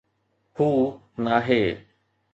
[0.57, 1.63] هو، ناهي.